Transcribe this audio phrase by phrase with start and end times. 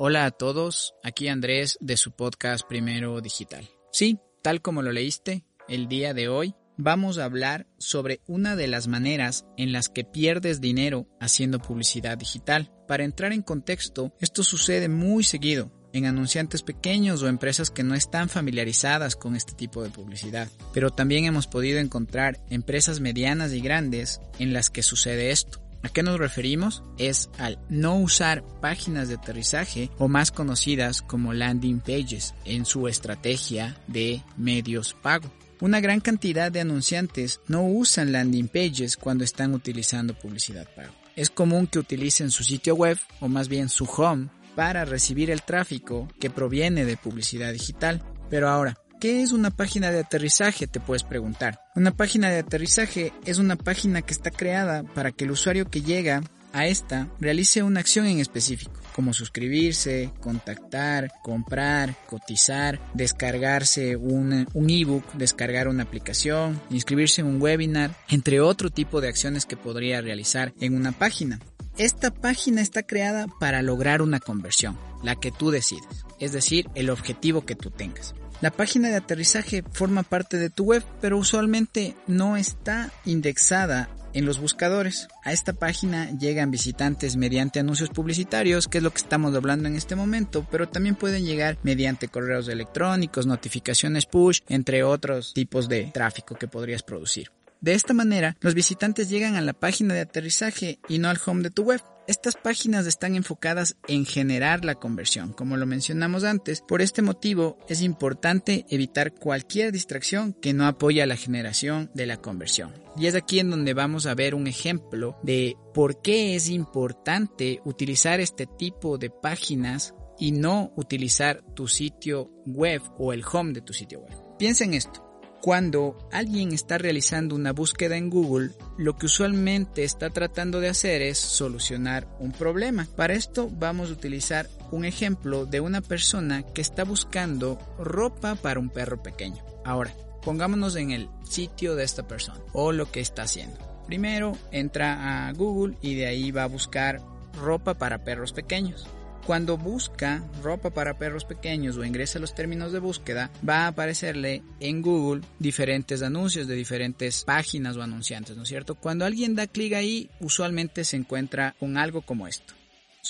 [0.00, 3.68] Hola a todos, aquí Andrés de su podcast Primero Digital.
[3.90, 8.68] Sí, tal como lo leíste, el día de hoy vamos a hablar sobre una de
[8.68, 12.72] las maneras en las que pierdes dinero haciendo publicidad digital.
[12.86, 17.96] Para entrar en contexto, esto sucede muy seguido en anunciantes pequeños o empresas que no
[17.96, 20.48] están familiarizadas con este tipo de publicidad.
[20.72, 25.60] Pero también hemos podido encontrar empresas medianas y grandes en las que sucede esto.
[25.82, 26.82] ¿A qué nos referimos?
[26.98, 32.88] Es al no usar páginas de aterrizaje o más conocidas como landing pages en su
[32.88, 35.30] estrategia de medios pago.
[35.60, 40.92] Una gran cantidad de anunciantes no usan landing pages cuando están utilizando publicidad pago.
[41.16, 45.42] Es común que utilicen su sitio web o más bien su home para recibir el
[45.42, 48.02] tráfico que proviene de publicidad digital.
[48.30, 50.66] Pero ahora, ¿Qué es una página de aterrizaje?
[50.66, 51.60] Te puedes preguntar.
[51.76, 55.82] Una página de aterrizaje es una página que está creada para que el usuario que
[55.82, 64.48] llega a esta realice una acción en específico, como suscribirse, contactar, comprar, cotizar, descargarse un,
[64.52, 69.56] un ebook, descargar una aplicación, inscribirse en un webinar, entre otro tipo de acciones que
[69.56, 71.38] podría realizar en una página.
[71.76, 76.90] Esta página está creada para lograr una conversión, la que tú decides, es decir, el
[76.90, 78.16] objetivo que tú tengas.
[78.40, 84.26] La página de aterrizaje forma parte de tu web, pero usualmente no está indexada en
[84.26, 85.08] los buscadores.
[85.24, 89.74] A esta página llegan visitantes mediante anuncios publicitarios, que es lo que estamos hablando en
[89.74, 95.90] este momento, pero también pueden llegar mediante correos electrónicos, notificaciones push, entre otros tipos de
[95.92, 97.32] tráfico que podrías producir.
[97.60, 101.42] De esta manera, los visitantes llegan a la página de aterrizaje y no al home
[101.42, 101.82] de tu web.
[102.06, 106.62] Estas páginas están enfocadas en generar la conversión, como lo mencionamos antes.
[106.66, 112.16] Por este motivo es importante evitar cualquier distracción que no apoya la generación de la
[112.16, 112.72] conversión.
[112.96, 117.60] Y es aquí en donde vamos a ver un ejemplo de por qué es importante
[117.64, 123.60] utilizar este tipo de páginas y no utilizar tu sitio web o el home de
[123.60, 124.14] tu sitio web.
[124.38, 125.07] Piensa en esto.
[125.40, 131.00] Cuando alguien está realizando una búsqueda en Google, lo que usualmente está tratando de hacer
[131.00, 132.88] es solucionar un problema.
[132.96, 138.58] Para esto vamos a utilizar un ejemplo de una persona que está buscando ropa para
[138.58, 139.44] un perro pequeño.
[139.64, 139.94] Ahora,
[140.24, 143.58] pongámonos en el sitio de esta persona o lo que está haciendo.
[143.86, 147.00] Primero entra a Google y de ahí va a buscar
[147.40, 148.88] ropa para perros pequeños.
[149.28, 154.42] Cuando busca ropa para perros pequeños o ingresa los términos de búsqueda, va a aparecerle
[154.58, 158.76] en Google diferentes anuncios de diferentes páginas o anunciantes, ¿no es cierto?
[158.76, 162.54] Cuando alguien da clic ahí, usualmente se encuentra con algo como esto.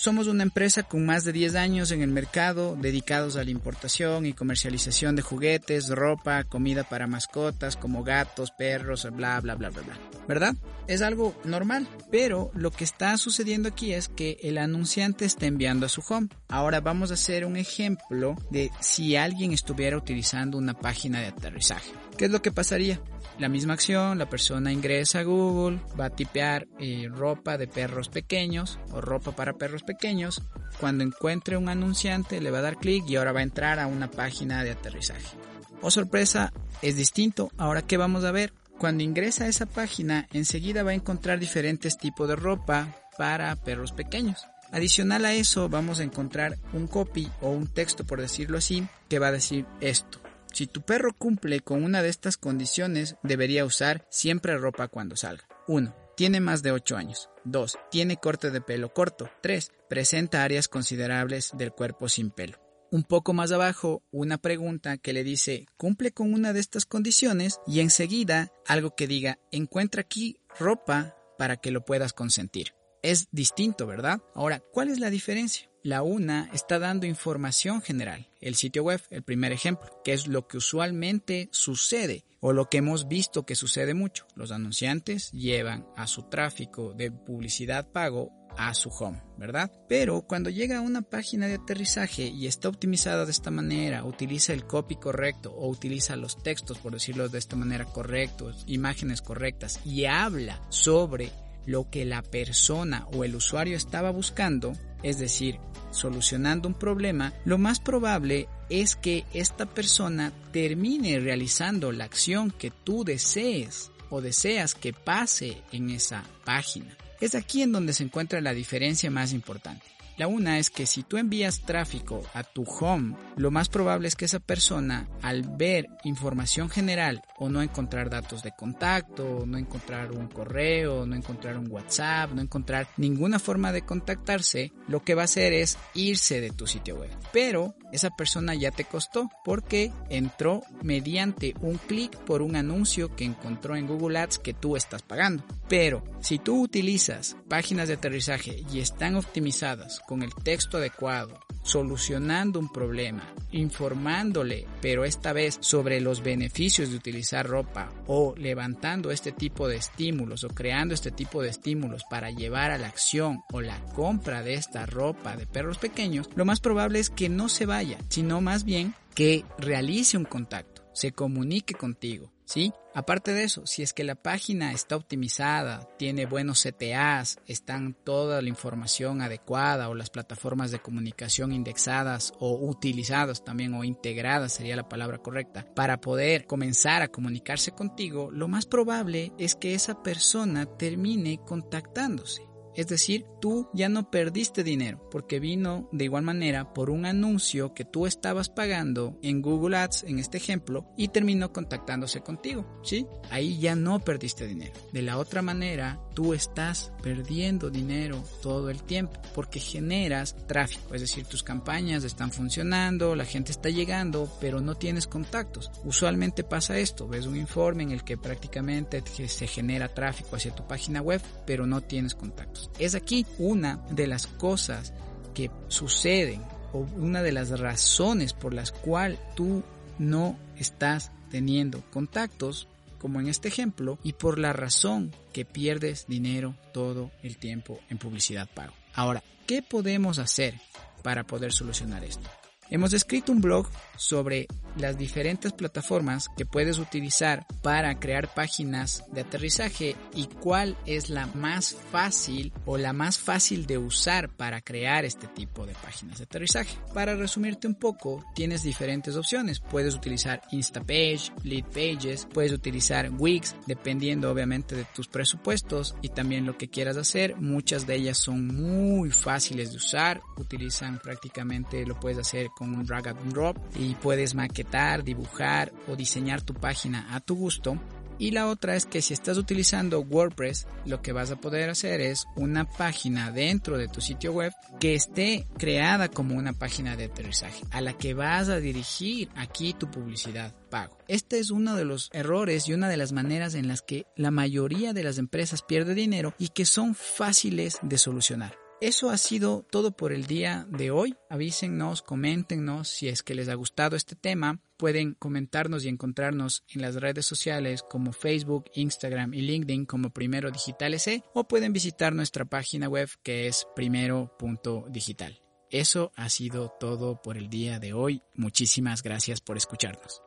[0.00, 4.26] Somos una empresa con más de 10 años en el mercado, dedicados a la importación
[4.26, 9.82] y comercialización de juguetes, ropa, comida para mascotas como gatos, perros, bla, bla, bla, bla,
[9.82, 9.98] bla.
[10.28, 10.54] ¿Verdad?
[10.86, 15.86] Es algo normal, pero lo que está sucediendo aquí es que el anunciante está enviando
[15.86, 16.28] a su home.
[16.48, 21.90] Ahora vamos a hacer un ejemplo de si alguien estuviera utilizando una página de aterrizaje.
[22.18, 23.00] ¿Qué es lo que pasaría?
[23.38, 28.08] La misma acción, la persona ingresa a Google, va a tipear eh, ropa de perros
[28.08, 30.42] pequeños o ropa para perros pequeños.
[30.80, 33.86] Cuando encuentre un anunciante le va a dar clic y ahora va a entrar a
[33.86, 35.38] una página de aterrizaje.
[35.80, 36.52] Oh sorpresa,
[36.82, 37.52] es distinto.
[37.56, 38.52] Ahora qué vamos a ver?
[38.78, 43.92] Cuando ingresa a esa página, enseguida va a encontrar diferentes tipos de ropa para perros
[43.92, 44.44] pequeños.
[44.72, 49.20] Adicional a eso, vamos a encontrar un copy o un texto, por decirlo así, que
[49.20, 50.18] va a decir esto.
[50.58, 55.46] Si tu perro cumple con una de estas condiciones, debería usar siempre ropa cuando salga.
[55.68, 55.94] 1.
[56.16, 57.30] Tiene más de 8 años.
[57.44, 57.78] 2.
[57.92, 59.30] Tiene corte de pelo corto.
[59.40, 59.70] 3.
[59.88, 62.58] Presenta áreas considerables del cuerpo sin pelo.
[62.90, 67.60] Un poco más abajo, una pregunta que le dice, ¿cumple con una de estas condiciones?
[67.64, 72.74] Y enseguida, algo que diga, encuentra aquí ropa para que lo puedas consentir.
[73.04, 74.22] Es distinto, ¿verdad?
[74.34, 75.67] Ahora, ¿cuál es la diferencia?
[75.84, 80.48] La una está dando información general, el sitio web, el primer ejemplo, que es lo
[80.48, 84.26] que usualmente sucede o lo que hemos visto que sucede mucho.
[84.34, 89.70] Los anunciantes llevan a su tráfico de publicidad pago a su home, ¿verdad?
[89.88, 94.52] Pero cuando llega a una página de aterrizaje y está optimizada de esta manera, utiliza
[94.52, 99.80] el copy correcto o utiliza los textos, por decirlo de esta manera, correctos, imágenes correctas
[99.84, 101.30] y habla sobre
[101.66, 104.72] lo que la persona o el usuario estaba buscando,
[105.02, 105.58] es decir,
[105.90, 112.70] solucionando un problema, lo más probable es que esta persona termine realizando la acción que
[112.70, 116.96] tú desees o deseas que pase en esa página.
[117.20, 119.86] Es aquí en donde se encuentra la diferencia más importante.
[120.18, 124.16] La una es que si tú envías tráfico a tu home, lo más probable es
[124.16, 130.10] que esa persona al ver información general o no encontrar datos de contacto, no encontrar
[130.10, 135.22] un correo, no encontrar un WhatsApp, no encontrar ninguna forma de contactarse, lo que va
[135.22, 137.16] a hacer es irse de tu sitio web.
[137.32, 143.24] Pero esa persona ya te costó porque entró mediante un clic por un anuncio que
[143.24, 145.44] encontró en Google Ads que tú estás pagando.
[145.68, 152.58] Pero si tú utilizas páginas de aterrizaje y están optimizadas con el texto adecuado, solucionando
[152.58, 159.32] un problema, informándole, pero esta vez sobre los beneficios de utilizar ropa o levantando este
[159.32, 163.60] tipo de estímulos o creando este tipo de estímulos para llevar a la acción o
[163.60, 167.66] la compra de esta ropa de perros pequeños, lo más probable es que no se
[167.66, 172.72] vaya, sino más bien que realice un contacto, se comunique contigo, ¿sí?
[172.92, 178.42] Aparte de eso, si es que la página está optimizada, tiene buenos CTAs, están toda
[178.42, 184.74] la información adecuada o las plataformas de comunicación indexadas o utilizadas también o integradas sería
[184.74, 190.02] la palabra correcta para poder comenzar a comunicarse contigo, lo más probable es que esa
[190.02, 192.47] persona termine contactándose.
[192.78, 197.74] Es decir, tú ya no perdiste dinero porque vino de igual manera por un anuncio
[197.74, 202.80] que tú estabas pagando en Google Ads, en este ejemplo, y terminó contactándose contigo.
[202.84, 203.04] ¿Sí?
[203.30, 204.74] Ahí ya no perdiste dinero.
[204.92, 210.92] De la otra manera, tú estás perdiendo dinero todo el tiempo porque generas tráfico.
[210.92, 215.70] Es decir, tus campañas están funcionando, la gente está llegando, pero no tienes contactos.
[215.84, 217.06] Usualmente pasa esto.
[217.06, 221.68] Ves un informe en el que prácticamente se genera tráfico hacia tu página web, pero
[221.68, 222.68] no tienes contactos.
[222.80, 224.92] Es aquí una de las cosas
[225.34, 226.42] que suceden
[226.72, 229.62] o una de las razones por las cuales tú
[230.00, 232.66] no estás teniendo contactos,
[232.98, 237.98] como en este ejemplo, y por la razón que pierdes dinero todo el tiempo en
[237.98, 238.74] publicidad pago.
[238.94, 240.54] Ahora, ¿qué podemos hacer
[241.02, 242.28] para poder solucionar esto?
[242.70, 243.66] Hemos escrito un blog
[243.96, 251.10] sobre las diferentes plataformas que puedes utilizar para crear páginas de aterrizaje y cuál es
[251.10, 256.18] la más fácil o la más fácil de usar para crear este tipo de páginas
[256.18, 256.78] de aterrizaje.
[256.94, 259.60] Para resumirte un poco, tienes diferentes opciones.
[259.60, 266.46] Puedes utilizar Instapage, Lead Pages, puedes utilizar Wix, dependiendo obviamente de tus presupuestos y también
[266.46, 267.36] lo que quieras hacer.
[267.36, 272.84] Muchas de ellas son muy fáciles de usar, utilizan prácticamente, lo puedes hacer con un
[272.84, 277.78] drag and drop y puedes maquetar, dibujar o diseñar tu página a tu gusto.
[278.18, 282.00] Y la otra es que si estás utilizando WordPress, lo que vas a poder hacer
[282.00, 287.04] es una página dentro de tu sitio web que esté creada como una página de
[287.04, 290.98] aterrizaje, a la que vas a dirigir aquí tu publicidad pago.
[291.06, 294.32] Este es uno de los errores y una de las maneras en las que la
[294.32, 298.67] mayoría de las empresas pierde dinero y que son fáciles de solucionar.
[298.80, 301.16] Eso ha sido todo por el día de hoy.
[301.28, 304.60] Avísennos, coméntenos si es que les ha gustado este tema.
[304.76, 310.52] Pueden comentarnos y encontrarnos en las redes sociales como Facebook, Instagram y LinkedIn como Primero
[310.52, 315.40] Digital S o pueden visitar nuestra página web que es primero.digital.
[315.70, 318.22] Eso ha sido todo por el día de hoy.
[318.34, 320.22] Muchísimas gracias por escucharnos.